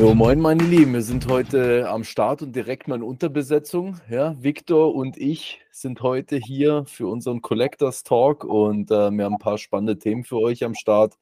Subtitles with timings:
[0.00, 0.94] Jo, moin, meine Lieben.
[0.94, 4.00] Wir sind heute am Start und direkt mal in Unterbesetzung.
[4.08, 9.34] Ja, Victor und ich sind heute hier für unseren Collectors Talk und äh, wir haben
[9.34, 11.18] ein paar spannende Themen für euch am Start.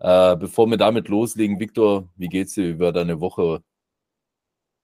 [0.00, 3.62] Äh, bevor wir damit loslegen, Victor, wie geht's dir über deine Woche?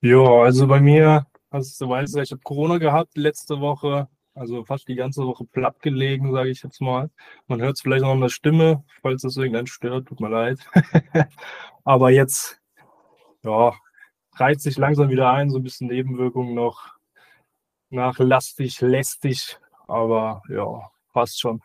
[0.00, 4.88] Ja, also bei mir, also du weißt, ich habe Corona gehabt letzte Woche, also fast
[4.88, 7.10] die ganze Woche platt gelegen, sage ich jetzt mal.
[7.48, 10.58] Man hört es vielleicht noch an der Stimme, falls das irgendeinen stört, tut mir leid.
[11.84, 12.62] Aber jetzt
[13.46, 13.74] ja,
[14.34, 16.96] reizt sich langsam wieder ein, so ein bisschen Nebenwirkungen noch
[17.90, 21.62] nachlastig, lästig, aber ja, passt schon.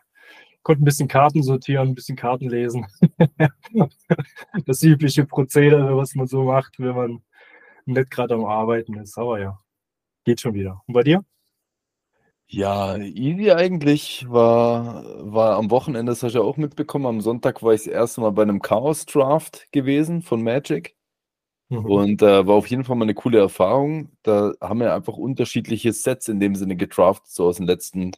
[0.62, 2.86] Konnte ein bisschen Karten sortieren, ein bisschen Karten lesen.
[4.66, 7.22] das übliche Prozedere, was man so macht, wenn man
[7.84, 9.18] nicht gerade am Arbeiten ist.
[9.18, 9.58] Aber ja,
[10.24, 10.80] geht schon wieder.
[10.86, 11.24] Und bei dir?
[12.46, 14.26] Ja, easy eigentlich.
[14.28, 17.06] War, war am Wochenende, das hast du ja auch mitbekommen.
[17.06, 20.94] Am Sonntag war ich das erste Mal bei einem Chaos Draft gewesen von Magic.
[21.72, 21.86] Mhm.
[21.86, 24.10] Und äh, war auf jeden Fall mal eine coole Erfahrung.
[24.22, 28.12] Da haben wir einfach unterschiedliche Sets in dem Sinne gedraftet, so aus den letzten,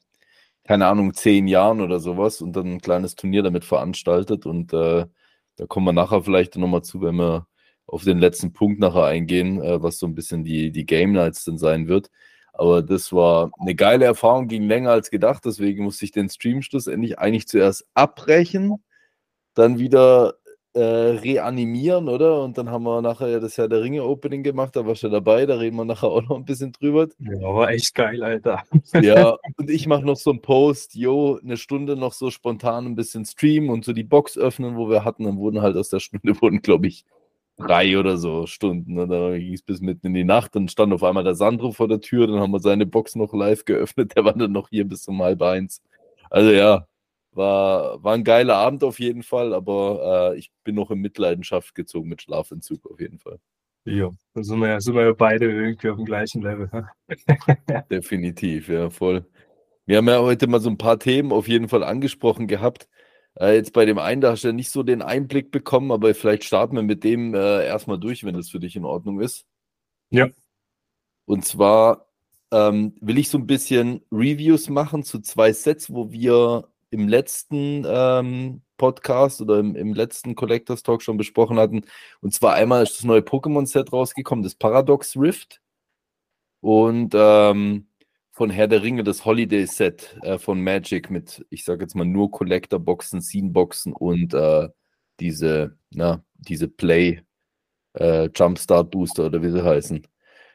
[0.65, 4.45] keine Ahnung, zehn Jahren oder sowas und dann ein kleines Turnier damit veranstaltet.
[4.45, 5.07] Und äh,
[5.57, 7.47] da kommen wir nachher vielleicht nochmal zu, wenn wir
[7.87, 11.45] auf den letzten Punkt nachher eingehen, äh, was so ein bisschen die, die Game Nights
[11.45, 12.11] dann sein wird.
[12.55, 16.63] Aber das war eine geile Erfahrung, ging länger als gedacht, deswegen musste ich den Stream
[16.63, 18.83] schlussendlich eigentlich zuerst abbrechen,
[19.55, 20.35] dann wieder
[20.75, 22.43] äh, reanimieren, oder?
[22.43, 25.13] Und dann haben wir nachher ja das Herr der Ringe Opening gemacht, da war schon
[25.13, 27.09] dabei, da reden wir nachher auch noch ein bisschen drüber.
[27.21, 28.63] Ja, war echt geil, Alter.
[29.01, 32.97] Ja, und ich mache noch so einen Post, jo, eine Stunde noch so spontan ein
[32.97, 36.01] bisschen streamen und so die Box öffnen, wo wir hatten, dann wurden halt aus der
[36.01, 37.05] Stunde, wurden, glaube ich,
[37.57, 38.99] drei oder so Stunden.
[38.99, 40.57] Und dann ging es bis mitten in die Nacht.
[40.57, 43.33] Dann stand auf einmal der Sandro vor der Tür, dann haben wir seine Box noch
[43.33, 45.83] live geöffnet, der war dann noch hier bis um halb eins.
[46.31, 46.87] Also ja,
[47.37, 51.75] war, war ein geiler Abend auf jeden Fall, aber äh, ich bin noch in Mitleidenschaft
[51.75, 53.39] gezogen mit Schlafentzug auf jeden Fall.
[53.85, 56.71] Ja, dann sind wir, ja, sind wir ja beide irgendwie auf dem gleichen Level.
[57.91, 59.27] Definitiv, ja, voll.
[59.85, 62.89] Wir haben ja heute mal so ein paar Themen auf jeden Fall angesprochen gehabt.
[63.39, 66.15] Äh, jetzt bei dem einen, da hast du ja nicht so den Einblick bekommen, aber
[66.15, 69.45] vielleicht starten wir mit dem äh, erstmal durch, wenn das für dich in Ordnung ist.
[70.11, 70.29] Ja.
[71.27, 72.07] Und zwar
[72.53, 77.85] ähm, will ich so ein bisschen Reviews machen zu zwei Sets, wo wir im letzten
[77.87, 81.83] ähm, Podcast oder im, im, letzten Collectors Talk schon besprochen hatten.
[82.21, 85.61] Und zwar einmal ist das neue Pokémon-Set rausgekommen, das Paradox Rift.
[86.61, 87.89] Und ähm,
[88.31, 92.31] von Herr der Ringe das Holiday-Set äh, von Magic mit, ich sage jetzt mal, nur
[92.31, 94.69] Collector-Boxen, Scene-Boxen und äh,
[95.19, 97.23] diese, na, diese Play
[97.95, 100.07] äh, Jumpstart Booster oder wie sie heißen.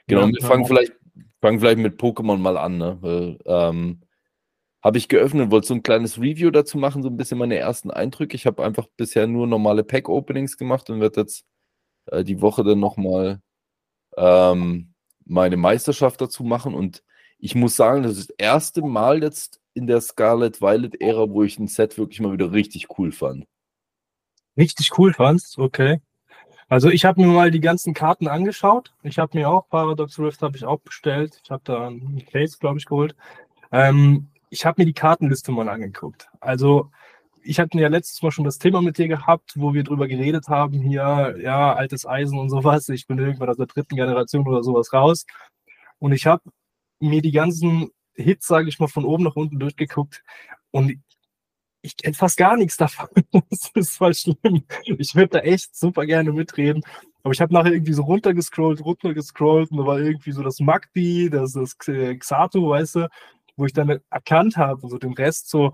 [0.08, 0.94] Genau, ja, wir fangen vielleicht,
[1.42, 2.98] fangen vielleicht mit Pokémon mal an, ne?
[3.02, 4.02] Weil, ähm,
[4.82, 7.92] habe ich geöffnet, wollte so ein kleines Review dazu machen, so ein bisschen meine ersten
[7.92, 8.36] Eindrücke.
[8.36, 11.46] Ich habe einfach bisher nur normale Pack-Openings gemacht und werde jetzt
[12.06, 13.42] äh, die Woche dann nochmal
[14.16, 14.94] ähm,
[15.26, 16.74] meine Meisterschaft dazu machen.
[16.74, 17.04] Und
[17.40, 21.60] ich muss sagen, das ist das erste Mal jetzt in der Scarlet Violet-Ära, wo ich
[21.60, 23.46] ein Set wirklich mal wieder richtig cool fand.
[24.58, 25.58] Richtig cool fandst?
[25.58, 26.02] Okay.
[26.68, 28.94] Also ich habe mir mal die ganzen Karten angeschaut.
[29.04, 31.40] Ich habe mir auch Paradox Rift habe ich auch bestellt.
[31.44, 33.16] Ich habe da ein Case, glaube ich, geholt.
[33.72, 36.28] Ähm, ich habe mir die Kartenliste mal angeguckt.
[36.40, 36.92] Also
[37.44, 40.48] ich hatte ja letztes Mal schon das Thema mit dir gehabt, wo wir drüber geredet
[40.50, 42.90] haben, hier, ja, altes Eisen und sowas.
[42.90, 45.26] Ich bin irgendwann aus der dritten Generation oder sowas raus.
[46.00, 46.44] Und ich habe
[47.00, 50.24] mir die ganzen Hits, sage ich mal, von oben nach unten durchgeguckt.
[50.72, 51.02] Und
[51.82, 53.08] ich kenne fast gar nichts davon.
[53.50, 54.64] das ist voll schlimm.
[54.84, 56.84] Ich würde da echt super gerne mitreden.
[57.24, 61.30] Aber ich habe nachher irgendwie so runtergescrollt, runtergescrollt und da war irgendwie so das Magbi,
[61.30, 63.10] das, das Xato, weißt du,
[63.60, 65.74] wo ich dann erkannt habe, so den Rest so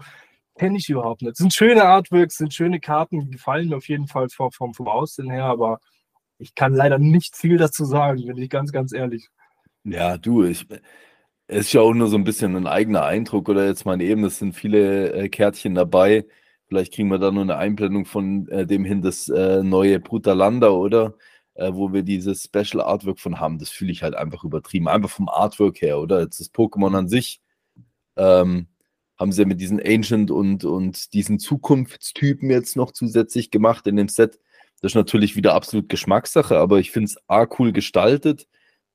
[0.57, 1.33] kenne ich überhaupt nicht.
[1.33, 4.73] Es sind schöne Artworks, sind schöne Karten, die gefallen mir auf jeden Fall vom, vom,
[4.73, 5.79] vom Aussehen her, aber
[6.37, 9.29] ich kann leider nicht viel dazu sagen, bin ich ganz, ganz ehrlich.
[9.83, 10.65] Ja, du, ich,
[11.47, 14.23] es ist ja auch nur so ein bisschen ein eigener Eindruck oder jetzt mal eben,
[14.23, 16.25] es sind viele äh, Kärtchen dabei.
[16.67, 20.69] Vielleicht kriegen wir da nur eine Einblendung von äh, dem hin, das äh, neue Brutalanda,
[20.69, 21.13] oder?
[21.53, 23.59] Äh, wo wir dieses Special Artwork von haben.
[23.59, 24.87] Das fühle ich halt einfach übertrieben.
[24.87, 26.21] Einfach vom Artwork her, oder?
[26.21, 27.39] Jetzt das Pokémon an sich
[28.17, 28.67] ähm,
[29.17, 34.09] haben sie mit diesen Ancient und, und diesen Zukunftstypen jetzt noch zusätzlich gemacht in dem
[34.09, 34.39] Set.
[34.81, 38.47] Das ist natürlich wieder absolut Geschmackssache, aber ich finde es A cool gestaltet.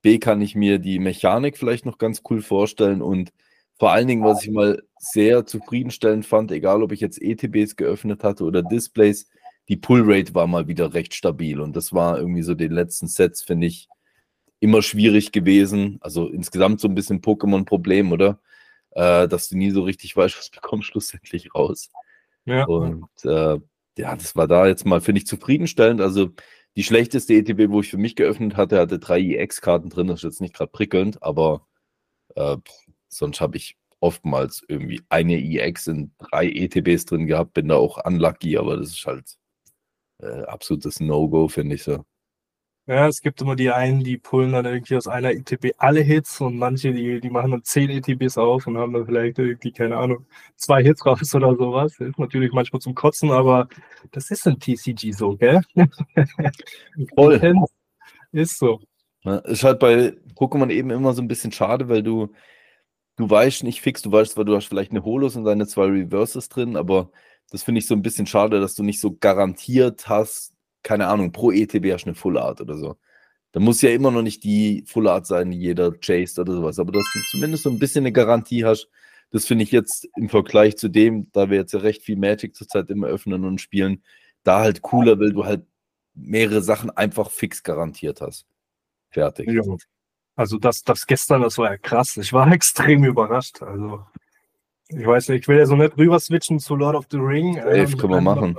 [0.03, 3.33] B kann ich mir die Mechanik vielleicht noch ganz cool vorstellen und
[3.79, 8.23] vor allen Dingen, was ich mal sehr zufriedenstellend fand, egal ob ich jetzt ETBs geöffnet
[8.23, 9.27] hatte oder Displays,
[9.71, 13.43] die Pullrate war mal wieder recht stabil und das war irgendwie so den letzten Sets,
[13.43, 13.89] finde ich,
[14.59, 15.97] immer schwierig gewesen.
[16.03, 18.39] Also insgesamt so ein bisschen Pokémon-Problem, oder?
[18.93, 21.91] Äh, dass du nie so richtig weißt, was bekommst schlussendlich raus.
[22.45, 22.65] Ja.
[22.65, 23.59] Und äh,
[23.99, 26.01] ja, das war da jetzt mal, finde ich, zufriedenstellend.
[26.01, 26.31] Also
[26.77, 30.07] die schlechteste ETB, wo ich für mich geöffnet hatte, hatte drei EX-Karten drin.
[30.07, 31.67] Das ist jetzt nicht gerade prickelnd, aber
[32.37, 32.57] äh,
[33.09, 37.55] sonst habe ich oftmals irgendwie eine EX in drei ETBs drin gehabt.
[37.55, 39.37] Bin da auch unlucky, aber das ist halt
[40.19, 42.05] äh, absolutes No-Go, finde ich so.
[42.91, 46.41] Ja, es gibt immer die einen, die pullen dann irgendwie aus einer ETB alle Hits
[46.41, 49.97] und manche, die, die machen dann zehn ETBs auf und haben dann vielleicht irgendwie, keine
[49.97, 50.27] Ahnung,
[50.57, 51.95] zwei Hits raus oder sowas.
[51.97, 53.69] Das ist natürlich manchmal zum Kotzen, aber
[54.11, 55.61] das ist ein TCG so, gell?
[57.15, 57.55] Voll.
[58.33, 58.81] Ist so.
[59.23, 62.33] Ja, ist halt bei Pokémon eben immer so ein bisschen schade, weil du,
[63.15, 65.87] du weißt nicht fix, du weißt zwar, du hast vielleicht eine Holos und deine zwei
[65.87, 67.13] Reverses drin, aber
[67.53, 71.33] das finde ich so ein bisschen schade, dass du nicht so garantiert hast, keine Ahnung,
[71.33, 72.97] pro ETB hast du eine Full Art oder so.
[73.53, 76.79] Da muss ja immer noch nicht die Full Art sein, die jeder chased oder sowas.
[76.79, 78.89] Aber dass du zumindest so ein bisschen eine Garantie hast,
[79.31, 82.55] das finde ich jetzt im Vergleich zu dem, da wir jetzt ja recht viel Magic
[82.55, 84.03] zurzeit immer öffnen und spielen,
[84.43, 85.67] da halt cooler, weil du halt
[86.15, 88.47] mehrere Sachen einfach fix garantiert hast.
[89.11, 89.51] Fertig.
[89.51, 89.63] Ja.
[90.37, 92.17] Also das, das gestern, das war ja krass.
[92.17, 93.63] Ich war extrem überrascht.
[93.63, 94.05] Also
[94.89, 97.55] ich weiß nicht, ich will ja so nicht rüber switchen zu Lord of the Ring.
[97.55, 98.57] Safe, ähm, können wir machen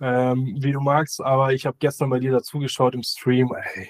[0.00, 3.52] ähm, wie du magst, aber ich habe gestern bei dir dazugeschaut im Stream.
[3.74, 3.88] Ey,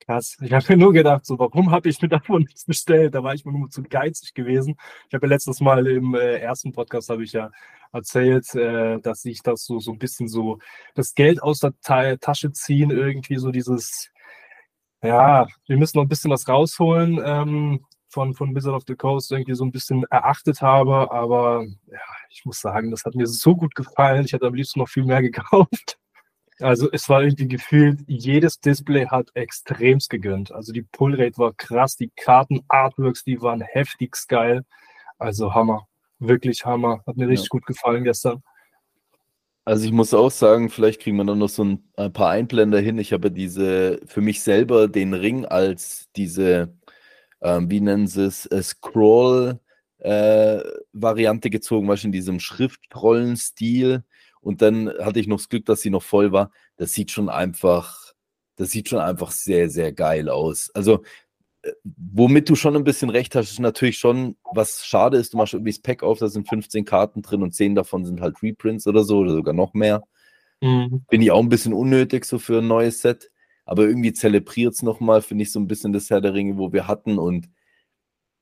[0.00, 0.36] krass.
[0.42, 3.14] Ich habe mir nur gedacht, so, warum habe ich mir davon nichts bestellt?
[3.14, 4.76] Da war ich mir nur zu geizig gewesen.
[5.08, 7.50] Ich habe ja letztes Mal im äh, ersten Podcast habe ich ja
[7.92, 10.58] erzählt, äh, dass ich das so so ein bisschen so
[10.94, 14.10] das Geld aus der Ta Tasche ziehen, irgendwie so dieses
[15.02, 17.20] ja, wir müssen noch ein bisschen was rausholen.
[17.24, 21.10] Ähm, von, von Wizard of the Coast irgendwie so ein bisschen erachtet habe.
[21.10, 21.98] Aber ja,
[22.28, 24.24] ich muss sagen, das hat mir so gut gefallen.
[24.24, 25.98] Ich hätte am liebsten noch viel mehr gekauft.
[26.60, 30.52] Also es war irgendwie gefühlt, jedes Display hat extremst gegönnt.
[30.52, 34.64] Also die Pullrate war krass, die Karten-Artworks, die waren heftig geil.
[35.18, 35.86] Also Hammer,
[36.18, 37.02] wirklich Hammer.
[37.06, 37.58] Hat mir richtig ja.
[37.58, 38.42] gut gefallen gestern.
[39.64, 42.98] Also ich muss auch sagen, vielleicht kriegen wir dann noch so ein paar Einblender hin.
[42.98, 46.74] Ich habe diese für mich selber den Ring als diese
[47.42, 54.04] ähm, wie nennen sie es, äh, Scroll-Variante äh, gezogen, was in diesem Schriftrollenstil.
[54.40, 56.50] Und dann hatte ich noch das Glück, dass sie noch voll war.
[56.76, 58.14] Das sieht schon einfach,
[58.56, 60.70] das sieht schon einfach sehr, sehr geil aus.
[60.74, 61.02] Also,
[61.62, 65.36] äh, womit du schon ein bisschen recht hast, ist natürlich schon, was schade ist, du
[65.36, 68.42] machst irgendwie das Pack auf, da sind 15 Karten drin und 10 davon sind halt
[68.42, 70.02] Reprints oder so, oder sogar noch mehr.
[70.60, 71.04] Mhm.
[71.08, 73.29] Bin ich auch ein bisschen unnötig so für ein neues Set
[73.70, 76.72] aber irgendwie zelebriert es nochmal, finde ich, so ein bisschen das Herr der Ringe, wo
[76.72, 77.48] wir hatten und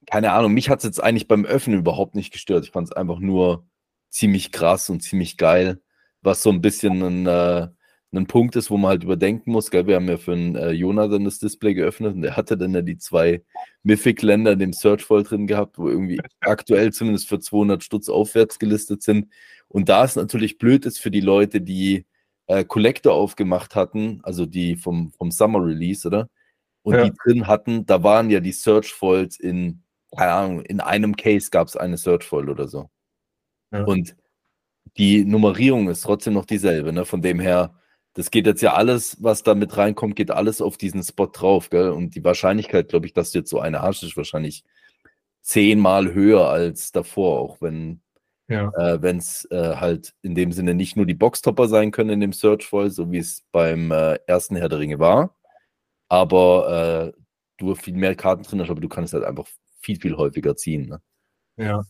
[0.07, 2.65] keine Ahnung, mich hat es jetzt eigentlich beim Öffnen überhaupt nicht gestört.
[2.65, 3.67] Ich fand es einfach nur
[4.09, 5.83] ziemlich krass und ziemlich geil,
[6.23, 7.69] was so ein bisschen ein, äh,
[8.11, 9.71] ein Punkt ist, wo man halt überdenken muss.
[9.71, 9.87] Gell?
[9.87, 12.81] Wir haben ja für einen äh, Jonathan das Display geöffnet und der hatte dann ja
[12.81, 13.43] die zwei
[13.83, 18.59] Mythic-Länder in dem Search voll drin gehabt, wo irgendwie aktuell zumindest für 200 Stutz aufwärts
[18.59, 19.31] gelistet sind.
[19.69, 22.07] Und da ist natürlich blöd ist für die Leute, die
[22.49, 26.29] äh, Collector aufgemacht hatten, also die vom, vom Summer Release, oder?
[26.83, 27.05] Und ja.
[27.05, 29.83] die drin hatten, da waren ja die Search Foils in,
[30.17, 32.89] keine Ahnung, in einem Case gab es eine Search Foil oder so.
[33.71, 33.85] Ja.
[33.85, 34.17] Und
[34.97, 37.05] die Nummerierung ist trotzdem noch dieselbe, ne?
[37.05, 37.75] Von dem her,
[38.15, 41.69] das geht jetzt ja alles, was da mit reinkommt, geht alles auf diesen Spot drauf,
[41.69, 41.91] gell?
[41.91, 44.65] Und die Wahrscheinlichkeit, glaube ich, dass du jetzt so eine hast, ist wahrscheinlich
[45.43, 48.00] zehnmal höher als davor, auch wenn
[48.49, 48.71] ja.
[48.76, 52.21] Äh, Wenn es äh, halt in dem Sinne nicht nur die Boxtopper sein können in
[52.21, 55.37] dem Search Voll, so wie es beim äh, ersten Herr der Ringe war,
[56.09, 57.21] aber äh,
[57.59, 59.47] du viel mehr Karten drin hast, aber du kannst halt einfach
[59.81, 60.88] viel, viel häufiger ziehen.
[60.88, 61.00] Ne?
[61.57, 61.85] Ja.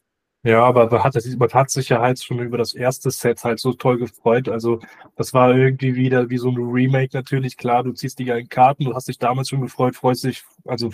[0.44, 3.72] Ja, aber hat, man hat sich ja halt schon über das erste Set halt so
[3.72, 4.48] toll gefreut.
[4.48, 4.80] Also,
[5.16, 7.56] das war irgendwie wieder wie so ein Remake natürlich.
[7.56, 10.90] Klar, du ziehst die geilen Karten, du hast dich damals schon gefreut, freust dich, also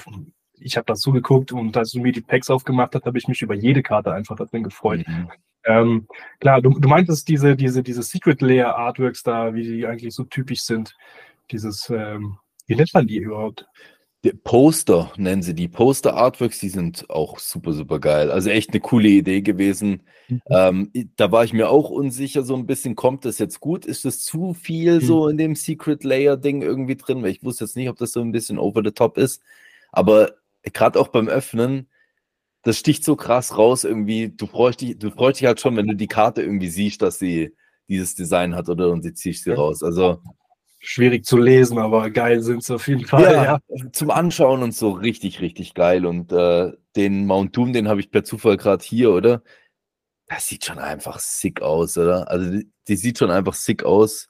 [0.55, 3.43] ich habe dazu geguckt und als du mir die Packs aufgemacht hast, habe ich mich
[3.43, 5.07] über jede Karte einfach da drin gefreut.
[5.07, 5.29] Mhm.
[5.67, 6.07] Ähm,
[6.41, 10.25] klar, du, du meintest diese, diese, diese Secret Layer Artworks da, wie die eigentlich so
[10.25, 10.95] typisch sind.
[11.51, 13.67] Dieses, ähm, wie nennt man die überhaupt?
[14.25, 15.69] Die Poster nennen sie die.
[15.69, 18.31] Poster Artworks, die sind auch super, super geil.
[18.31, 20.03] Also echt eine coole Idee gewesen.
[20.29, 20.41] Mhm.
[20.49, 23.85] Ähm, da war ich mir auch unsicher, so ein bisschen, kommt das jetzt gut?
[23.85, 25.05] Ist das zu viel mhm.
[25.05, 27.23] so in dem Secret Layer Ding irgendwie drin?
[27.23, 29.43] Weil ich wusste jetzt nicht, ob das so ein bisschen over the top ist.
[29.93, 31.89] Aber gerade auch beim Öffnen,
[32.65, 34.31] das sticht so krass raus irgendwie.
[34.31, 37.19] Du freust dich, du freust dich halt schon, wenn du die Karte irgendwie siehst, dass
[37.19, 37.55] sie
[37.89, 39.83] dieses Design hat oder und sie ziehst sie raus.
[39.83, 40.23] Also
[40.81, 43.23] schwierig zu lesen, aber geil sind sie auf jeden Fall.
[43.23, 43.59] Ja, ja,
[43.93, 46.07] zum Anschauen und so richtig, richtig geil.
[46.07, 49.43] Und äh, den Mount Doom, den habe ich per Zufall gerade hier, oder?
[50.27, 52.31] Das sieht schon einfach sick aus, oder?
[52.31, 54.29] Also die, die sieht schon einfach sick aus.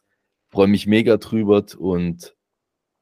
[0.51, 2.35] Freue mich mega drüber und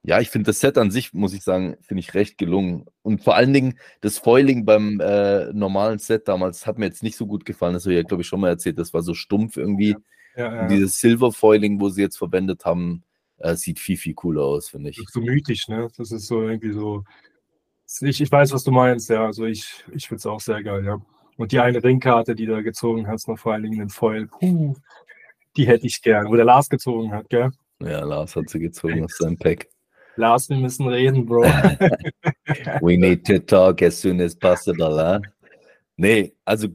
[0.02, 2.86] ja, ich finde das Set an sich, muss ich sagen, finde ich recht gelungen.
[3.02, 7.16] Und vor allen Dingen das Foiling beim äh, normalen Set damals hat mir jetzt nicht
[7.16, 7.74] so gut gefallen.
[7.74, 8.78] Das habe ich ja, glaube ich, schon mal erzählt.
[8.78, 9.96] Das war so stumpf irgendwie.
[10.36, 10.66] Ja, ja.
[10.66, 13.02] Dieses Silver Foiling, wo sie jetzt verwendet haben,
[13.38, 15.00] Äh, sieht viel, viel cooler aus, finde ich.
[15.10, 15.88] So mythisch, ne?
[15.96, 17.02] Das ist so irgendwie so.
[18.00, 19.26] Ich, ich weiß, was du meinst, ja.
[19.26, 21.02] Also ich, ich finde es auch sehr geil, ja.
[21.36, 24.76] Und die eine Ringkarte, die du gezogen hast, noch vor allen Dingen den Foil, puh,
[25.56, 26.28] die hätte ich gern.
[26.28, 27.50] Wo der Lars gezogen hat, gell?
[27.80, 29.68] Ja, Lars hat sie gezogen aus seinem Pack.
[30.16, 31.42] Lars, wir müssen reden, Bro.
[32.82, 35.20] We need to talk as soon as possible, huh?
[35.96, 36.68] Nee, also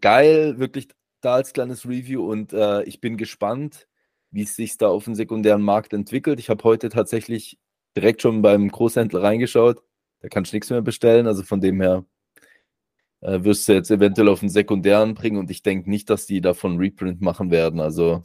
[0.00, 0.88] geil, wirklich
[1.20, 3.88] da als kleines Review und äh, ich bin gespannt,
[4.30, 6.40] wie es sich da auf dem sekundären Markt entwickelt.
[6.40, 7.58] Ich habe heute tatsächlich
[7.96, 9.82] direkt schon beim Großhändler reingeschaut.
[10.20, 11.26] Da kannst du nichts mehr bestellen.
[11.26, 12.04] Also von dem her
[13.20, 16.40] äh, wirst du jetzt eventuell auf den sekundären bringen und ich denke nicht, dass die
[16.40, 17.80] davon Reprint machen werden.
[17.80, 18.22] Also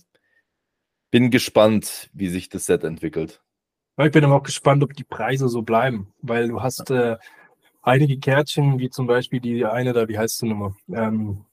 [1.12, 3.42] bin gespannt, wie sich das Set entwickelt.
[4.00, 7.18] Ich bin aber auch gespannt, ob die Preise so bleiben, weil du hast äh,
[7.82, 10.74] einige Kärtchen, wie zum Beispiel die eine da, wie heißt sie nochmal?
[10.94, 11.46] Ähm,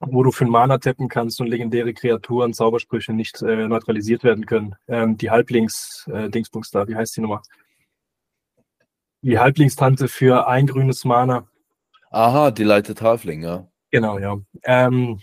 [0.00, 4.46] wo du für einen Mana tappen kannst und legendäre Kreaturen, Zaubersprüche nicht äh, neutralisiert werden
[4.46, 4.74] können.
[4.88, 7.42] Ähm, die Halblings-Dingsbums äh, da, wie heißt die Nummer?
[9.22, 11.46] Die Halblingstante für ein grünes Mana.
[12.10, 13.66] Aha, Delighted Halfling, ja.
[13.90, 14.38] Genau, ja.
[14.64, 15.20] Ähm,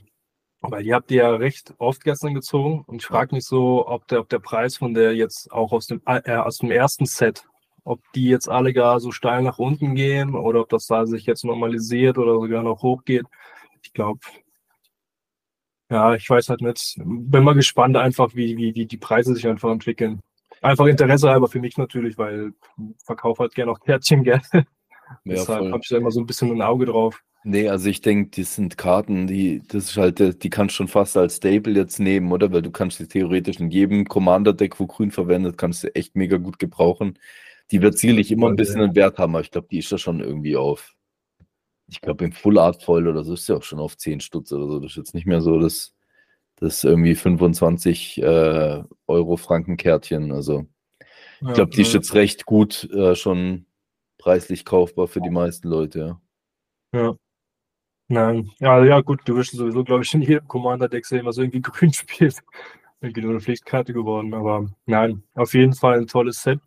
[0.61, 4.07] weil die habt ihr ja recht oft gestern gezogen und ich frage mich so, ob
[4.07, 7.45] der, ob der Preis von der jetzt auch aus dem, äh, aus dem ersten Set,
[7.83, 11.25] ob die jetzt alle gar so steil nach unten gehen oder ob das da sich
[11.25, 13.25] jetzt normalisiert oder sogar noch hochgeht.
[13.81, 14.19] Ich glaube,
[15.89, 16.95] ja, ich weiß halt nicht.
[16.97, 20.19] Bin mal gespannt einfach, wie, wie, wie die Preise sich einfach entwickeln.
[20.61, 24.41] Einfach Interesse halber für mich natürlich, weil ich verkaufe halt gerne auch Kärtchen, gell?
[24.51, 24.63] Ja,
[25.25, 27.23] Deshalb habe ich da immer so ein bisschen ein Auge drauf.
[27.49, 30.87] Nee, also ich denke, die sind Karten, die, das ist halt, die kannst du schon
[30.89, 32.51] fast als Stable jetzt nehmen, oder?
[32.51, 36.37] Weil du kannst sie theoretisch in jedem Commander-Deck, wo grün verwendet, kannst du echt mega
[36.37, 37.17] gut gebrauchen.
[37.71, 39.97] Die wird sicherlich immer ein bisschen einen Wert haben, aber ich glaube, die ist ja
[39.97, 40.97] schon irgendwie auf
[41.87, 44.51] ich glaube, im Full Art Foil oder so ist ja auch schon auf 10 Stutz
[44.51, 44.79] oder so.
[44.79, 45.95] Das ist jetzt nicht mehr so das,
[46.57, 50.31] das irgendwie 25 äh, Euro Franken-Kärtchen.
[50.31, 50.67] Also,
[51.41, 53.67] ich glaube, die ist jetzt recht gut äh, schon
[54.17, 56.19] preislich kaufbar für die meisten Leute.
[56.93, 57.01] Ja.
[57.01, 57.15] ja.
[58.09, 61.61] Nein, ja, ja, gut, du wirst sowieso, glaube ich, in jedem Commander-Deck sehen, was irgendwie
[61.61, 62.37] grün spielt.
[63.01, 66.59] Irgendwie nur eine Pflichtkarte geworden, aber nein, auf jeden Fall ein tolles Set.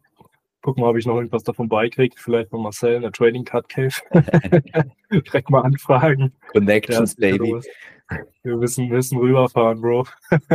[0.62, 2.14] Gucken mal, ob ich noch irgendwas davon beikriege.
[2.18, 3.94] Vielleicht noch Marcel in der Trading Card Cave.
[5.10, 6.34] Direkt mal anfragen.
[6.52, 7.60] Connections, Baby.
[8.42, 10.06] Wir müssen, müssen rüberfahren, Bro.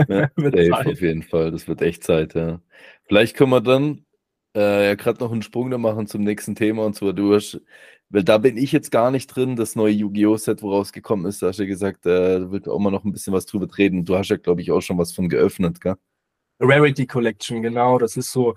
[0.07, 1.49] Ja, safe, auf jeden Fall.
[1.49, 2.61] Das wird echt Zeit, ja.
[3.07, 4.05] Vielleicht können wir dann
[4.55, 7.61] äh, ja gerade noch einen Sprung da machen zum nächsten Thema und zwar du hast,
[8.09, 10.37] weil da bin ich jetzt gar nicht drin, das neue Yu-Gi-Oh!
[10.37, 13.03] Set, wo rausgekommen ist, da hast du ja gesagt, äh, da wird auch mal noch
[13.03, 14.05] ein bisschen was drüber reden.
[14.05, 15.95] Du hast ja, glaube ich, auch schon was von geöffnet, gell?
[16.59, 17.97] Rarity Collection, genau.
[17.97, 18.55] Das ist so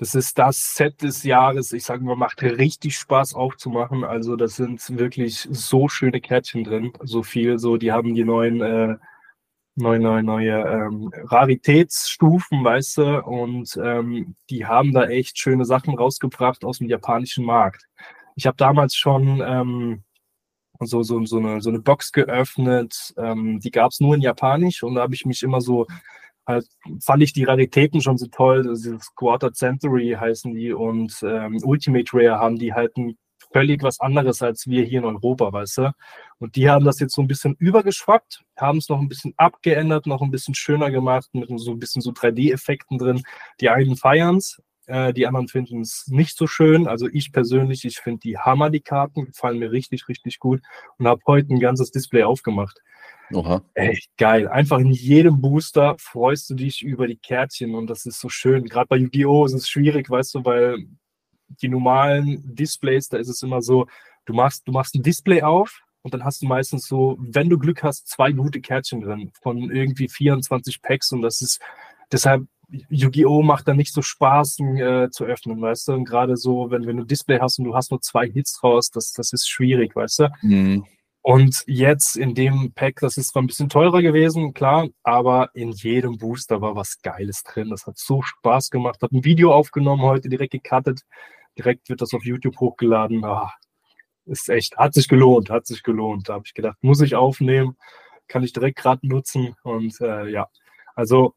[0.00, 1.74] das ist das Set des Jahres.
[1.74, 4.02] Ich sage mal, macht richtig Spaß aufzumachen.
[4.02, 6.94] Also das sind wirklich so schöne Kärtchen drin.
[7.02, 8.96] So viel, so die haben die neuen, äh,
[9.74, 15.94] neue, neue, neue ähm, Raritätsstufen, weißt du, und ähm, die haben da echt schöne Sachen
[15.94, 17.84] rausgebracht aus dem japanischen Markt.
[18.36, 20.04] Ich habe damals schon ähm,
[20.80, 23.12] so, so, so, eine, so eine Box geöffnet.
[23.16, 25.86] Ähm, die gab es nur in Japanisch und da habe ich mich immer so
[26.46, 26.66] halt
[27.02, 28.62] fand ich die Raritäten schon so toll.
[28.62, 33.16] Dieses Quarter Century heißen die und ähm, Ultimate Rare haben die halt ein
[33.52, 35.92] völlig was anderes als wir hier in Europa, weißt du?
[36.38, 40.06] Und die haben das jetzt so ein bisschen übergeschwappt, haben es noch ein bisschen abgeändert,
[40.06, 43.22] noch ein bisschen schöner gemacht, mit so ein bisschen so 3D-Effekten drin.
[43.60, 44.60] Die einen feiern es,
[44.90, 46.88] äh, die anderen finden es nicht so schön.
[46.88, 50.60] Also ich persönlich, ich finde die Hammer, die Karten, gefallen mir richtig, richtig gut
[50.98, 52.80] und habe heute ein ganzes Display aufgemacht.
[53.32, 53.62] Oha.
[53.74, 54.48] Echt geil.
[54.48, 58.64] Einfach in jedem Booster freust du dich über die Kärtchen und das ist so schön.
[58.64, 59.46] Gerade bei Yu-Gi-Oh!
[59.46, 60.78] ist es schwierig, weißt du, weil
[61.62, 63.86] die normalen Displays, da ist es immer so,
[64.24, 67.58] du machst, du machst ein Display auf und dann hast du meistens so, wenn du
[67.58, 71.60] Glück hast, zwei gute Kärtchen drin von irgendwie 24 Packs und das ist
[72.10, 72.46] deshalb
[72.88, 73.42] Yu-Gi-Oh!
[73.42, 75.92] macht da nicht so Spaß äh, zu öffnen, weißt du?
[75.92, 78.62] Und gerade so, wenn, wenn du ein Display hast und du hast nur zwei Hits
[78.62, 80.28] raus, das, das ist schwierig, weißt du?
[80.42, 80.84] Mhm.
[81.22, 85.70] Und jetzt in dem Pack, das ist zwar ein bisschen teurer gewesen, klar, aber in
[85.72, 87.68] jedem Booster war was Geiles drin.
[87.68, 89.02] Das hat so Spaß gemacht.
[89.02, 91.02] Hat ein Video aufgenommen, heute direkt gecuttet.
[91.58, 93.22] Direkt wird das auf YouTube hochgeladen.
[93.24, 93.52] Ah,
[94.24, 96.28] ist echt, hat sich gelohnt, hat sich gelohnt.
[96.28, 97.76] Da habe ich gedacht, muss ich aufnehmen,
[98.28, 99.54] kann ich direkt gerade nutzen.
[99.62, 100.48] Und äh, ja,
[100.94, 101.34] also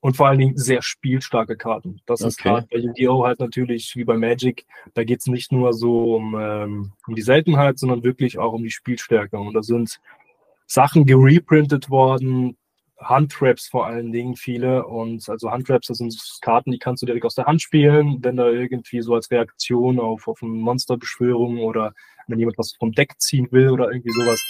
[0.00, 2.00] und vor allen Dingen sehr spielstarke Karten.
[2.06, 2.28] Das okay.
[2.28, 3.24] ist gerade bei Yu-Gi-Oh!
[3.24, 4.66] halt natürlich wie bei Magic.
[4.94, 8.62] Da geht es nicht nur so um, ähm, um die Seltenheit, sondern wirklich auch um
[8.62, 9.38] die Spielstärke.
[9.38, 10.00] Und da sind
[10.66, 12.56] Sachen gereprintet worden,
[13.00, 14.86] Handtraps vor allen Dingen viele.
[14.86, 18.36] Und also Handtraps, das sind Karten, die kannst du direkt aus der Hand spielen, wenn
[18.36, 21.92] da irgendwie so als Reaktion auf, auf eine Monsterbeschwörung oder
[22.26, 24.42] wenn jemand was vom Deck ziehen will oder irgendwie sowas.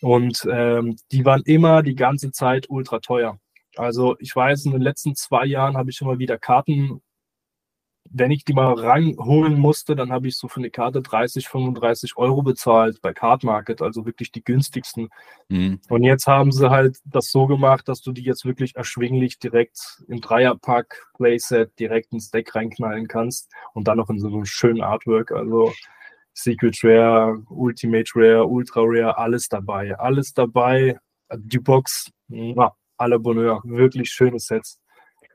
[0.00, 3.38] Und ähm, die waren immer die ganze Zeit ultra teuer.
[3.78, 7.00] Also ich weiß, in den letzten zwei Jahren habe ich immer wieder Karten
[8.10, 12.16] wenn ich die mal ranholen musste, dann habe ich so für eine Karte 30, 35
[12.16, 15.08] Euro bezahlt bei Card Market, also wirklich die günstigsten.
[15.48, 15.80] Mhm.
[15.88, 20.02] Und jetzt haben sie halt das so gemacht, dass du die jetzt wirklich erschwinglich direkt
[20.08, 24.82] im Dreierpack Playset direkt ins Deck reinknallen kannst und dann noch in so einem schönen
[24.82, 25.32] Artwork.
[25.32, 25.72] Also
[26.34, 29.98] Secret Rare, Ultimate Rare, Ultra Rare, alles dabei.
[29.98, 30.98] Alles dabei.
[31.34, 33.62] Die Box, ja, alle Bonheur.
[33.64, 34.80] Wirklich schöne Sets.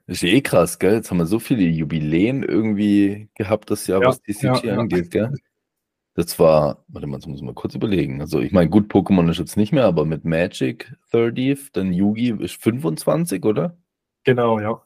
[0.05, 0.95] Das ist eh krass, gell?
[0.95, 5.11] Jetzt haben wir so viele Jubiläen irgendwie gehabt das Jahr, ja, was TCG ja, angeht,
[5.11, 5.33] gell?
[6.15, 8.21] Das war, warte mal, das muss ich mal kurz überlegen.
[8.21, 12.35] Also, ich meine, gut, Pokémon ist jetzt nicht mehr, aber mit Magic 30, dann Yugi
[12.39, 13.77] ist 25, oder?
[14.23, 14.83] Genau, ja.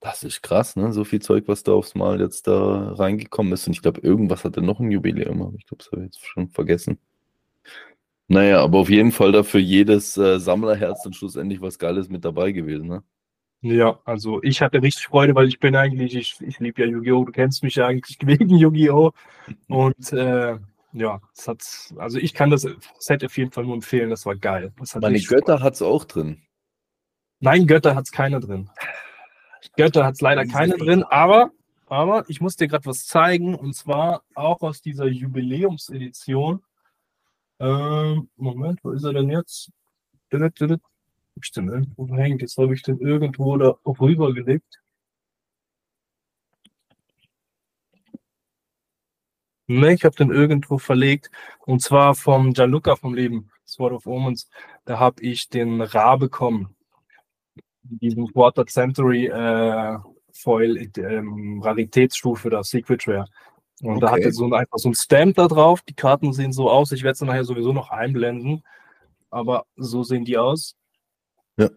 [0.00, 0.92] Das ist krass, ne?
[0.92, 3.66] So viel Zeug, was da aufs Mal jetzt da reingekommen ist.
[3.66, 6.26] Und ich glaube, irgendwas hatte noch ein Jubiläum, aber ich glaube, das habe ich jetzt
[6.26, 6.98] schon vergessen.
[8.28, 12.52] Naja, aber auf jeden Fall dafür jedes äh, Sammlerherz dann schlussendlich was Geiles mit dabei
[12.52, 13.02] gewesen, ne?
[13.60, 17.24] Ja, also ich hatte richtig Freude, weil ich bin eigentlich, ich, ich liebe ja Yu-Gi-Oh!
[17.24, 19.12] Du kennst mich ja eigentlich wegen Yu-Gi-Oh!
[19.66, 20.58] Und äh,
[20.92, 21.64] ja, es hat,
[21.96, 22.66] also ich kann das
[22.98, 24.72] Set auf jeden Fall nur empfehlen, das war geil.
[24.78, 26.42] Das Meine Götter hat es auch drin.
[27.40, 28.70] Nein, Götter hat es keine drin.
[29.76, 31.50] Götter hat es leider keine drin, aber,
[31.86, 36.62] aber ich muss dir gerade was zeigen und zwar auch aus dieser Jubiläumsedition.
[37.60, 39.70] Ähm, Moment, wo ist er denn jetzt?
[41.38, 42.42] habe ich den irgendwo verhängt?
[42.42, 44.80] Jetzt habe ich den irgendwo da rübergelegt.
[49.66, 51.30] Ne, ich habe den irgendwo verlegt.
[51.66, 54.48] Und zwar vom Gianluca vom Leben, Sword of Omens.
[54.84, 56.74] Da habe ich den Ra bekommen.
[57.82, 59.98] Diesen Quarter Century äh,
[60.32, 63.26] Foil, ähm, Raritätsstufe, da Secret Rare.
[63.82, 64.00] Und okay.
[64.00, 65.82] da hat er so ein, einfach so ein Stamp da drauf.
[65.82, 66.92] Die Karten sehen so aus.
[66.92, 68.62] Ich werde es nachher sowieso noch einblenden.
[69.30, 70.74] Aber so sehen die aus.
[71.56, 71.70] Ja.